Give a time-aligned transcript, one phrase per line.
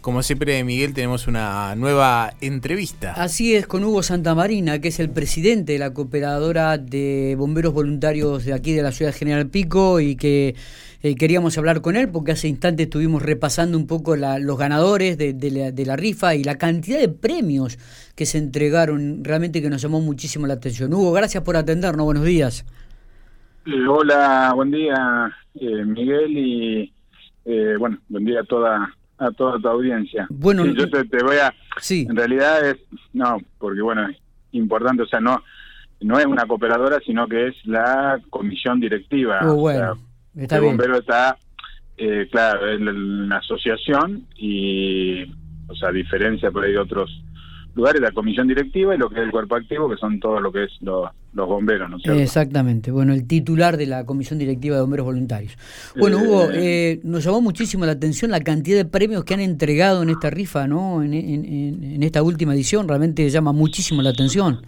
[0.00, 3.12] Como siempre, Miguel, tenemos una nueva entrevista.
[3.12, 8.46] Así es, con Hugo Santamarina, que es el presidente de la cooperadora de bomberos voluntarios
[8.46, 10.54] de aquí de la ciudad de General Pico y que
[11.02, 15.34] eh, queríamos hablar con él porque hace instantes estuvimos repasando un poco los ganadores de,
[15.50, 17.76] la, de, la, rifa y la cantidad de premios
[18.14, 20.94] que se entregaron, realmente que nos llamó muchísimo la atención.
[20.94, 22.64] Hugo, gracias por atendernos, buenos días.
[23.86, 26.92] Hola, buen día eh, Miguel y
[27.44, 30.26] eh, bueno, buen día a toda a toda tu audiencia.
[30.30, 32.06] Bueno, yo te, voy a sí.
[32.08, 32.78] en realidad es
[33.12, 34.16] no, porque bueno, es
[34.52, 35.42] importante, o sea, no
[36.00, 39.40] no es una cooperadora, sino que es la comisión directiva.
[39.42, 39.98] Oh, bueno,
[40.34, 41.36] está el bombero está
[41.98, 45.24] eh, claro, es la, asociación y
[45.68, 47.22] o sea, a diferencia por ahí de otros
[47.74, 50.52] lugares, la comisión directiva y lo que es el cuerpo activo, que son todo lo
[50.52, 55.06] que es los bomberos, ¿no Exactamente, bueno, el titular de la comisión directiva de bomberos
[55.06, 55.56] voluntarios.
[55.96, 59.40] Bueno, eh, Hugo, eh, nos llamó muchísimo la atención la cantidad de premios que han
[59.40, 61.02] entregado en esta rifa, ¿no?
[61.02, 64.62] En, en, esta última edición, realmente llama muchísimo la atención.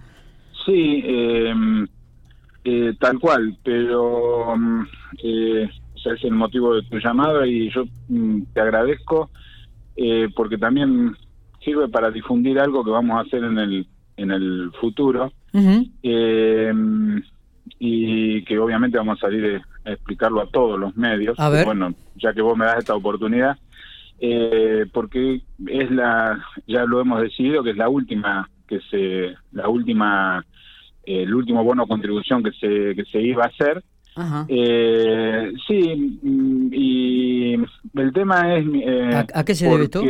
[0.64, 1.86] Sí, em,
[2.64, 4.82] eh, tal cual, pero mm,
[5.24, 9.30] eh, ese es el motivo de tu llamada y yo mm, te agradezco
[10.34, 11.14] porque también
[11.64, 15.32] sirve para difundir algo que vamos a hacer en el, en el futuro.
[16.02, 16.72] Eh,
[17.78, 21.36] y que obviamente vamos a salir a explicarlo a todos los medios.
[21.64, 23.56] Bueno, ya que vos me das esta oportunidad,
[24.20, 29.68] eh, porque es la, ya lo hemos decidido que es la última que se, la
[29.68, 30.44] última,
[31.05, 33.83] eh, el último bono contribución que se que se iba a hacer.
[35.66, 38.66] sí, mm, y el tema es...
[39.34, 40.02] ¿A, qué se debe esto?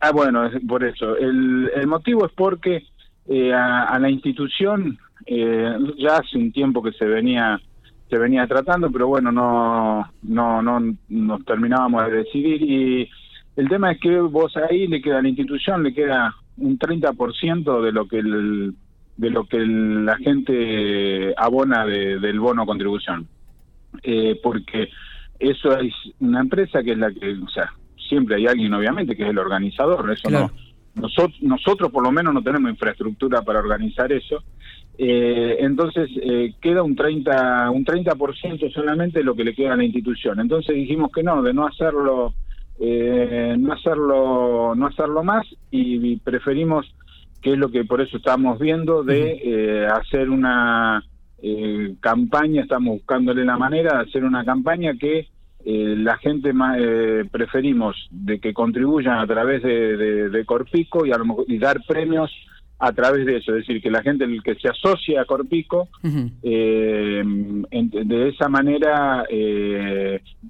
[0.00, 1.16] Ah, bueno, por eso.
[1.16, 2.86] El, el motivo es porque
[3.28, 7.60] eh, a, la institución eh, ya hace un tiempo que se venía
[8.08, 13.10] se venía tratando, pero bueno, no no no nos terminábamos de decidir y
[13.56, 17.82] el tema es que vos ahí le queda a la institución le queda un 30%
[17.82, 18.74] de lo que el,
[19.16, 23.28] de lo que la gente abona del bono contribución.
[24.02, 24.88] Eh, porque
[25.38, 27.72] eso es una empresa que es la que, o sea,
[28.10, 30.50] siempre hay alguien obviamente que es el organizador, eso no
[30.94, 34.42] nosotros, nosotros por lo menos no tenemos infraestructura para organizar eso.
[34.98, 39.84] Eh, entonces eh, queda un 30 un 30% solamente lo que le queda a la
[39.84, 40.40] institución.
[40.40, 42.34] Entonces dijimos que no, de no hacerlo
[42.78, 46.86] eh, no hacerlo no hacerlo más y, preferimos
[47.40, 51.02] que es lo que por eso estamos viendo de hacer una
[52.00, 55.28] campaña, estamos buscándole la manera de hacer una campaña que
[55.64, 61.58] eh, la gente eh, preferimos de que contribuyan a través de, Corpico y, a y
[61.58, 62.30] dar premios
[62.78, 65.88] a través de eso, es decir, que la gente el que se asocia a Corpico,
[66.42, 69.26] eh, de esa manera,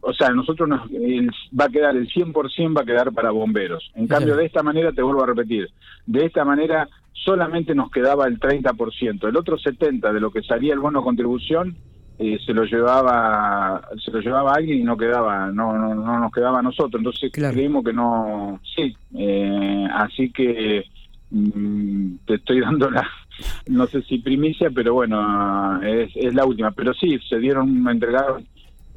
[0.00, 3.90] o sea, nosotros nos, va a quedar el 100% va a quedar para bomberos.
[3.96, 5.70] En cambio, de esta manera, te vuelvo a repetir,
[6.06, 6.88] de esta manera
[7.24, 11.76] solamente nos quedaba el 30%, el otro 70% de lo que salía el bono contribución
[12.22, 16.30] eh, se lo llevaba se lo llevaba alguien y no quedaba no no, no nos
[16.30, 17.00] quedaba a nosotros.
[17.00, 20.84] Entonces creímos que no sí eh, así que
[21.30, 23.08] mm, te estoy dando la
[23.68, 26.72] no sé si primicia pero bueno es, es la última.
[26.72, 28.46] Pero sí se dieron entregaron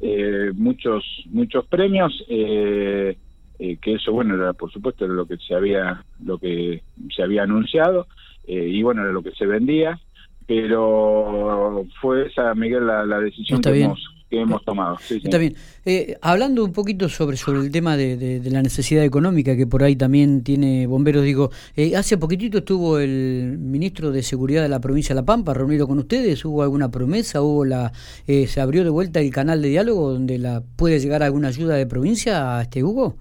[0.02, 6.04] eh, muchos muchos premios que eso bueno era por supuesto era lo que se había
[6.22, 6.82] lo que
[7.16, 8.06] se había anunciado
[8.46, 9.98] y bueno era lo que se vendía
[10.46, 14.98] pero fue esa, Miguel, la, decisión que hemos, que hemos, tomado.
[15.08, 15.54] Está bien.
[15.86, 19.96] Eh, hablando un poquito sobre, sobre el tema de, la necesidad económica que por ahí
[19.96, 25.14] también tiene bomberos, digo, eh, hace poquitito estuvo el ministro de Seguridad de la provincia
[25.14, 27.40] de La Pampa reunido con ustedes, ¿hubo alguna promesa?
[27.40, 27.92] ¿Hubo la
[28.26, 31.76] eh, ¿Se abrió de vuelta el canal de diálogo donde la puede llegar alguna ayuda
[31.76, 33.16] de provincia a este Hugo?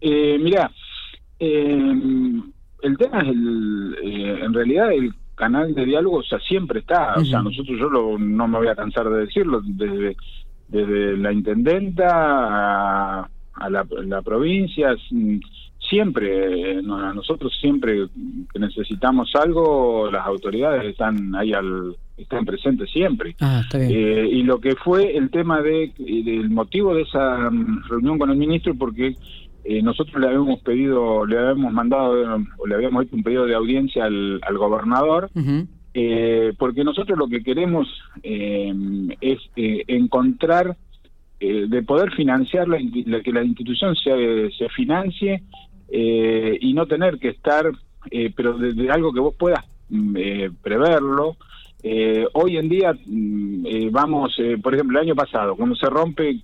[0.00, 0.70] Eh, mira,
[1.40, 3.96] el tema es el,
[4.42, 7.14] en realidad el canal de diálogo, o sea, siempre está.
[7.14, 10.16] O sea, nosotros, yo no me voy a cansar de decirlo, desde,
[10.68, 14.96] desde la intendenta a, la, provincia,
[15.78, 18.08] siempre, a nosotros siempre
[18.52, 23.36] que necesitamos algo, las autoridades están ahí al están presentes siempre.
[23.40, 28.18] Ah, eh, y lo que fue el tema de, el motivo de esa mm, reunión
[28.18, 29.16] con el ministro, porque
[29.68, 32.12] eh, nosotros le habíamos pedido, le habíamos mandado,
[32.56, 35.28] o le habíamos hecho un pedido de audiencia al, gobernador,
[35.92, 37.88] eh, porque nosotros lo que queremos
[38.22, 38.72] eh,
[39.20, 40.76] es encontrar,
[41.40, 45.42] de poder financiar, la, que la institución se, se financie
[45.90, 47.66] y no tener que estar,
[48.36, 50.16] pero de, algo que vos puedas mm,
[50.62, 51.36] preverlo.
[52.34, 56.38] hoy en día mm, vamos, por ejemplo, el año pasado, cuando se rompe,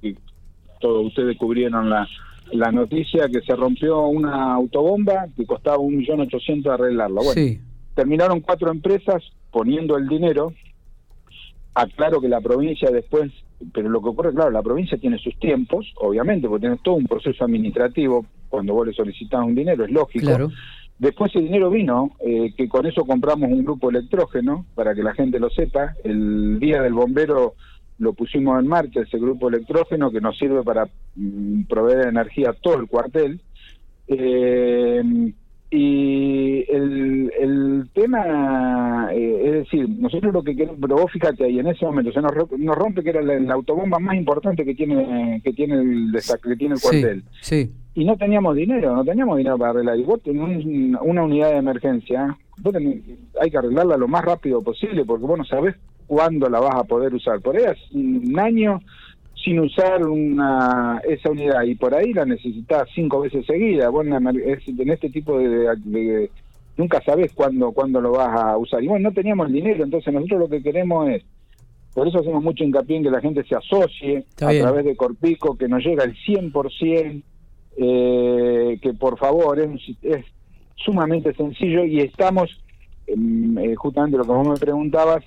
[0.80, 2.06] todos ustedes cubrieron la
[2.52, 7.20] la noticia que se rompió una autobomba que costaba un millón ochocientos arreglarla.
[7.22, 7.60] Bueno,
[7.94, 10.52] terminaron cuatro empresas poniendo el dinero.
[11.74, 13.32] Aclaro que la provincia después,
[13.72, 17.06] pero lo que ocurre, claro, la provincia tiene sus tiempos, obviamente, porque tiene todo un
[17.06, 20.26] proceso administrativo cuando vos le solicitas un dinero, es lógico.
[20.26, 20.50] Claro.
[20.98, 25.14] Después el dinero vino, eh, que con eso compramos un grupo electrógeno, para que la
[25.14, 25.94] gente lo sepa.
[26.04, 27.54] El día del bombero
[28.02, 32.52] lo pusimos en marcha, ese grupo electrógeno que nos sirve para mm, proveer energía a
[32.52, 33.40] todo el cuartel.
[34.08, 35.32] Eh,
[35.70, 41.60] y el, el tema, eh, es decir, nosotros lo que queremos, pero vos fíjate ahí,
[41.60, 45.40] en ese momento se nos, nos rompe que era la, autobomba más importante que tiene
[45.42, 47.22] que tiene el, que tiene el cuartel.
[47.40, 49.98] Sí, Y no teníamos dinero, no teníamos dinero para arreglar.
[49.98, 50.66] Y vos tenés
[51.00, 52.74] una unidad de emergencia, vos
[53.40, 55.74] hay que arreglarla lo más rápido posible porque vos no sabés
[56.12, 57.40] cuándo la vas a poder usar.
[57.40, 58.82] Por ahí hace un año
[59.42, 63.88] sin usar una esa unidad y por ahí la necesitas cinco veces seguida.
[63.88, 66.30] Bueno, en este tipo de,
[66.76, 68.84] nunca sabes cuándo cuándo lo vas a usar.
[68.84, 71.24] Y bueno, no teníamos el dinero, entonces nosotros lo que queremos es
[71.94, 75.56] por eso hacemos mucho hincapié en que la gente se asocie a través de Corpico,
[75.56, 77.22] que nos llega el 100%,
[77.78, 79.70] eh, que por favor es,
[80.02, 80.26] es
[80.76, 82.50] sumamente sencillo y estamos,
[83.06, 85.24] em, eh, justamente lo que vos me preguntabas,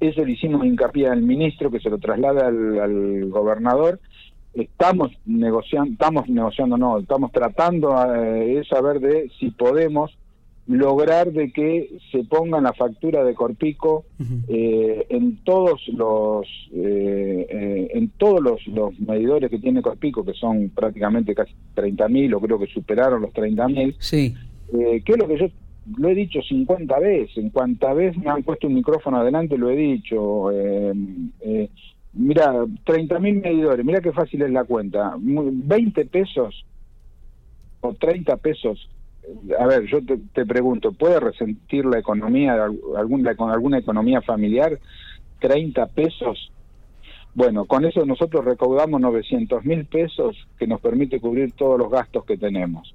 [0.00, 4.00] eso le hicimos hincapié al ministro que se lo traslada al, gobernador.
[4.54, 10.16] Estamos negociando, estamos negociando, no, estamos tratando eh, de saber de si podemos
[10.66, 14.04] lograr de que se ponga la factura de Corpico
[14.48, 20.68] eh, en todos los eh, en todos los, los, medidores que tiene Corpico que son
[20.70, 24.34] prácticamente casi 30.000 o creo que superaron los 30.000 sí.
[24.70, 25.46] que es lo que yo
[25.96, 29.70] lo he dicho 50 veces, en cuanta vez me han puesto un micrófono adelante lo
[29.70, 30.50] he dicho.
[30.52, 30.92] Eh,
[31.40, 31.70] eh,
[32.12, 35.14] mira, 30.000 medidores, mira qué fácil es la cuenta.
[35.18, 36.64] 20 pesos
[37.80, 38.88] o 30 pesos.
[39.58, 42.56] A ver, yo te, pregunto, ¿puede resentir la economía,
[42.96, 44.78] alguna, con alguna economía familiar?
[45.40, 46.52] 30 pesos.
[47.32, 52.24] Bueno, con eso nosotros recaudamos 900 mil pesos que nos permite cubrir todos los gastos
[52.24, 52.94] que tenemos.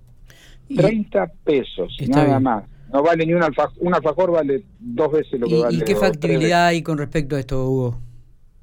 [0.67, 5.47] 30 pesos, nada más no vale ni un alfajor, un alfajor vale dos veces lo
[5.47, 5.77] que vale.
[5.77, 7.99] ¿Y qué factibilidad hay con respecto a esto, Hugo?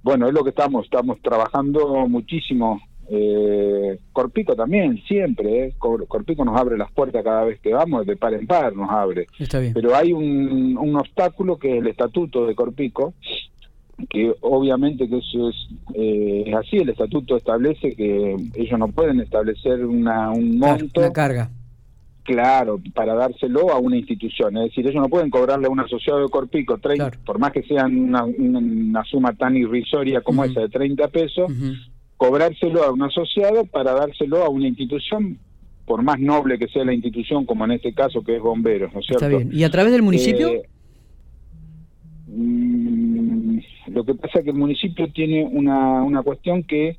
[0.02, 2.81] Bueno, es lo que estamos, estamos trabajando muchísimo.
[3.11, 5.67] Eh, Corpico también, siempre.
[5.67, 5.75] Eh.
[5.79, 9.26] Corpico nos abre las puertas cada vez que vamos, de par en par nos abre.
[9.38, 9.75] Está bien.
[9.75, 13.12] Pero hay un, un obstáculo que es el estatuto de Corpico,
[14.08, 15.56] que obviamente que eso es,
[15.94, 21.00] eh, es así, el estatuto establece que ellos no pueden establecer una, un monto.
[21.00, 21.50] Una carga
[22.25, 24.57] Claro, para dárselo a una institución.
[24.57, 27.63] Es decir, ellos no pueden cobrarle a un asociado de Corpico, 30, por más que
[27.65, 31.51] sea una, suma tan irrisoria como esa de 30 pesos,
[32.17, 35.39] cobrárselo a un asociado para dárselo a una institución,
[35.85, 39.01] por más noble que sea la institución, como en este caso que es bomberos, ¿no
[39.01, 39.25] es cierto?
[39.25, 39.51] Está bien.
[39.53, 40.49] ¿Y a través del municipio?
[40.49, 40.69] Eh,
[42.29, 43.59] mm,
[43.89, 46.99] lo que pasa es que el municipio tiene una, una cuestión que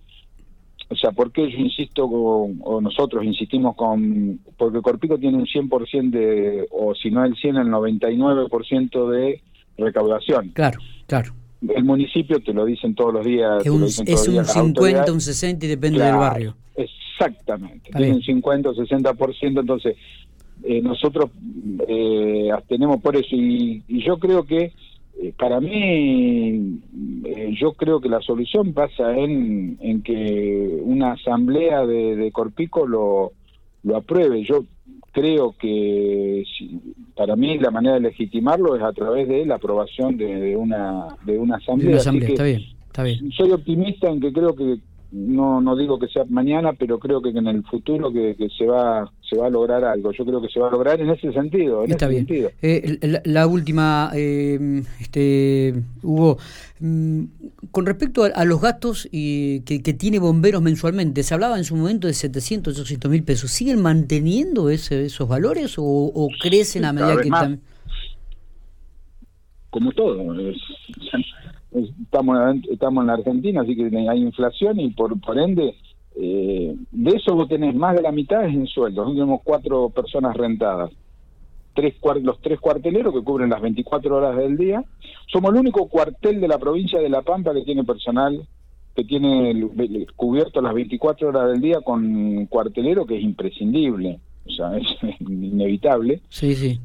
[0.93, 6.09] o sea, ¿por qué yo insisto o nosotros insistimos con, porque Corpico tiene un 100%
[6.11, 9.41] de, o si no el 100, el 99% de
[9.77, 10.49] recaudación.
[10.49, 11.33] Claro, claro.
[11.67, 13.65] El municipio te lo dicen todos los días.
[13.65, 16.55] Es un, es un 50, un 60 y depende del barrio.
[16.75, 19.95] Exactamente, tiene un 50 o 60%, entonces
[20.63, 21.29] eh, nosotros
[21.87, 24.73] eh, tenemos por eso y yo creo que
[25.37, 26.79] para mí,
[27.25, 33.31] eh, yo creo que la solución pasa en, en que una asamblea de, Corpico lo,
[33.83, 34.43] lo apruebe.
[34.43, 34.65] Yo
[35.11, 36.43] creo que
[37.15, 41.37] para mí la manera de legitimarlo es a través de la aprobación de, una de
[41.37, 41.97] una asamblea.
[41.97, 43.31] está bien, está bien.
[43.31, 44.77] Soy optimista en que creo que
[45.13, 49.11] no no digo que sea mañana, pero creo que en el futuro que, se va
[49.29, 50.11] se va a lograr algo.
[50.11, 51.83] Yo creo que se va a lograr en ese sentido.
[51.83, 52.27] Está bien.
[52.61, 56.37] Eh, la, última, eh, este, Hugo,
[56.79, 57.23] mm,
[57.69, 62.07] con respecto a, los gastos y, que, tiene bomberos mensualmente, se hablaba en su momento
[62.07, 63.51] de 700, 800 mil pesos.
[63.51, 67.59] ¿Siguen manteniendo ese, esos valores o, crecen a medida que?
[69.69, 70.39] Como todo.
[70.39, 70.57] Es,
[71.73, 72.37] estamos,
[72.71, 75.75] estamos en la Argentina, así que hay inflación y por, por ende,
[76.15, 79.13] eh, de eso vos tenés más de la mitad es en sueldos.
[79.13, 80.91] tenemos cuatro personas rentadas.
[81.73, 84.83] Tres los tres cuarteleros que cubren las 24 horas del día.
[85.25, 88.47] Somos el único cuartel de la provincia de La Pampa que tiene personal
[88.95, 89.67] que tiene
[90.15, 96.21] cubierto las 24 horas del día con cuartelero que es imprescindible, o sea, es inevitable.
[96.29, 96.79] Sí, sí.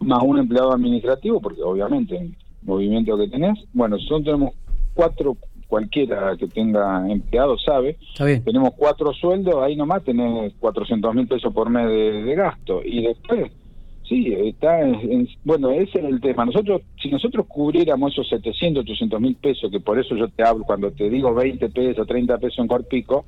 [0.00, 2.32] Más un empleado administrativo, porque obviamente
[2.64, 3.58] movimiento que tenés.
[3.72, 4.54] Bueno, nosotros tenemos
[4.94, 5.36] cuatro,
[5.68, 7.96] cualquiera que tenga empleado sabe.
[8.16, 12.80] Tenemos cuatro sueldos, ahí nomás tenés 400 mil pesos por mes de, gasto.
[12.84, 13.50] Y después,
[14.08, 16.44] sí, está en, bueno, ese es el tema.
[16.44, 20.64] Nosotros, si nosotros cubriéramos esos 700, 800 mil pesos, que por eso yo te hablo,
[20.64, 23.26] cuando te digo 20 pesos, 30 pesos en Corpico,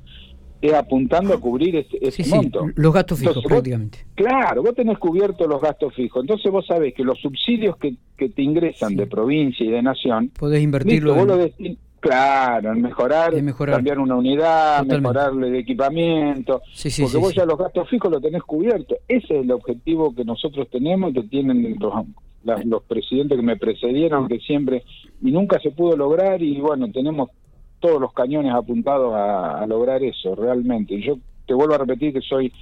[0.61, 2.67] es apuntando a cubrir ese, monto.
[2.75, 4.07] los gastos fijos prácticamente.
[4.15, 6.23] claro, vos tenés cubierto los gastos fijos.
[6.23, 10.31] Entonces vos sabés que los subsidios que, que te ingresan de provincia y de nación...
[10.39, 11.79] Podés invertirlo en...
[11.99, 16.63] Claro, en mejorar, cambiar una unidad, mejorarle de equipamiento,
[17.01, 18.99] porque vos ya los gastos fijos los tenés cubiertos.
[19.09, 23.57] Ese es el objetivo que nosotros tenemos y que tienen los, los presidentes que me
[23.57, 24.85] precedieron, que siempre,
[25.21, 27.31] y nunca se pudo lograr, y bueno, tenemos
[27.81, 31.01] todos los cañones apuntados a, lograr eso, realmente.
[31.01, 32.53] Yo te vuelvo a repetir que soy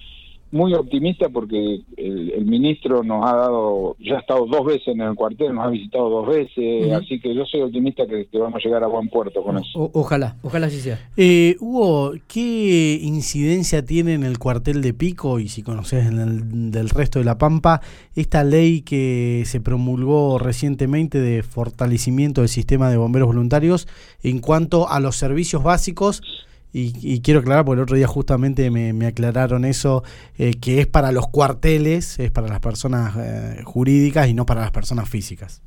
[0.55, 5.17] muy optimista porque el, ministro nos ha dado, ya ha estado dos veces en el
[5.17, 8.85] cuartel, nos ha visitado dos veces, así que yo soy optimista que, vamos a llegar
[8.85, 9.91] a buen puerto con eso.
[9.93, 11.11] ojalá, ojalá así sea.
[11.17, 16.71] Eh, Hugo, ¿qué incidencia tiene en el cuartel de Pico y si conoces en el
[16.71, 17.81] del resto de La Pampa
[18.15, 23.89] esta ley que se promulgó recientemente de fortalecimiento del sistema de bomberos voluntarios
[24.23, 26.23] en cuanto a los servicios básicos?
[26.77, 30.03] Y, quiero aclarar, porque el otro día justamente me, aclararon eso,
[30.37, 34.63] eh, que es para los cuarteles, es para las personas eh, jurídicas y no para
[34.63, 35.63] las personas físicas.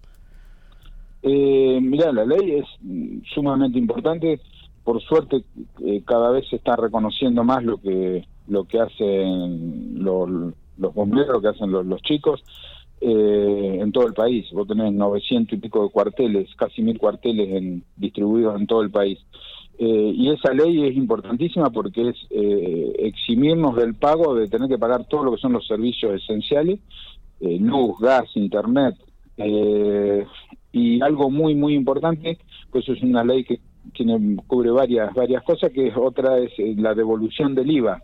[1.23, 2.65] Eh, mirá, la ley es
[3.33, 4.41] sumamente importante.
[4.83, 5.45] Por suerte,
[5.85, 10.29] eh, cada vez se está reconociendo más lo que lo que hacen los,
[10.77, 12.43] los bomberos, lo que hacen los, chicos
[12.99, 14.45] en todo el país.
[14.51, 18.91] Vos tenés 900 y pico de cuarteles, casi mil cuarteles en, distribuidos en todo el
[18.91, 19.19] país.
[19.79, 24.79] Eh, y esa ley es importantísima porque es eh, eximirnos del pago de tener que
[24.79, 26.79] pagar todo lo que son los servicios esenciales,
[27.39, 28.95] eh, luz, gas, internet,
[30.71, 32.39] y algo muy, muy importante,
[32.71, 33.59] pues es una ley que
[33.93, 38.01] tiene, cubre varias, varias cosas, que otra es la devolución del IVA,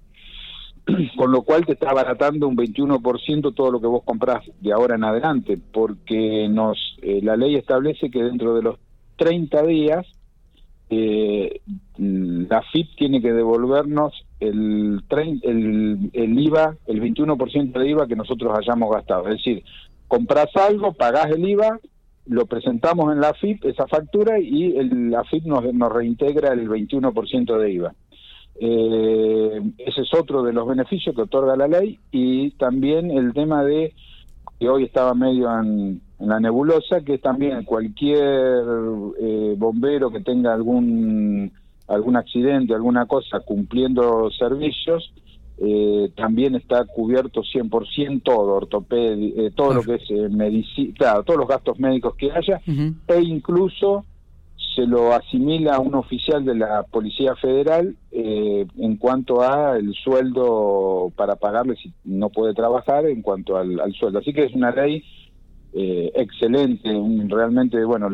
[1.18, 4.94] con lo cual te está abaratando un 21% todo lo que vos comprás de ahora
[4.94, 8.78] en adelante, porque nos la ley establece que dentro de los
[9.18, 10.06] 30 días,
[10.96, 11.62] eh,
[11.98, 18.58] la FIP tiene que devolvernos el, el, el IVA, el 21% de IVA que nosotros
[18.58, 19.28] hayamos gastado.
[19.28, 19.64] Es decir,
[20.08, 21.80] compras algo, pagás el IVA,
[22.26, 24.74] lo presentamos en la FIP, esa factura, y
[25.10, 27.94] la FIP nos, nos reintegra el 21% de IVA.
[28.60, 33.64] Eh, ese es otro de los beneficios que otorga la ley y también el tema
[33.64, 33.96] de
[34.60, 38.64] que hoy estaba medio en, la nebulosa, que también cualquier
[39.20, 41.52] eh, bombero que tenga algún
[41.88, 45.14] algún accidente, alguna cosa cumpliendo servicios,
[45.58, 51.40] eh, también está cubierto 100% todo, ortopedia, eh, todo lo que es medicina, claro, todos
[51.40, 54.06] los gastos médicos que haya, e incluso
[54.76, 59.94] se lo asimila a un oficial de la Policía Federal eh, en cuanto a el
[59.94, 64.20] sueldo para pagarle si no puede trabajar en cuanto al, sueldo.
[64.20, 65.04] Así que es una ley
[65.76, 66.90] eh, excelente,
[67.28, 68.10] realmente, bueno,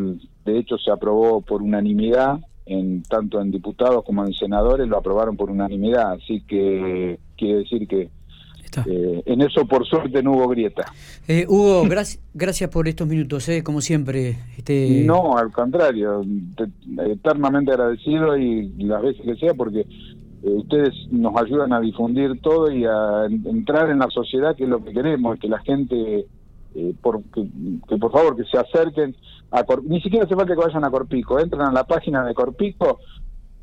[0.46, 5.36] de hecho se aprobó por unanimidad, en tanto en diputados como en senadores lo aprobaron
[5.36, 8.10] por unanimidad, así que quiere decir que
[8.86, 10.86] eh, en eso, por suerte, no hubo grieta.
[11.28, 14.38] Eh, Hugo, gracias, gracias por estos minutos, eh, como siempre.
[14.58, 15.04] Este...
[15.06, 16.24] No, al contrario,
[17.06, 19.86] eternamente agradecido y las veces que sea, porque eh,
[20.44, 24.84] ustedes nos ayudan a difundir todo y a entrar en la sociedad, que es lo
[24.84, 26.26] que queremos, que la gente,
[27.02, 29.16] por, que, por favor, que se acerquen
[29.52, 33.00] a ni siquiera hace falta que vayan a Corpico, entran a la página de Corpico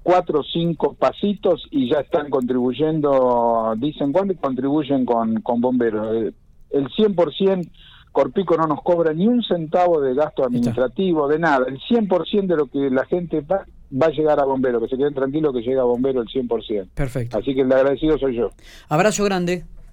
[0.02, 6.32] cuatro o cinco pasitos y ya están contribuyendo, dicen cuándo contribuyen con, con bomberos.
[6.70, 7.70] El 100%
[8.12, 11.66] Corpico no nos cobra ni un centavo de gasto administrativo, de nada.
[11.68, 14.96] El 100% de lo que la gente va, va a llegar a bombero, que se
[14.96, 16.88] queden tranquilos que llega a bombero el 100%.
[16.94, 17.36] Perfecto.
[17.36, 18.50] Así que el agradecido soy yo.
[18.88, 19.64] Abrazo grande.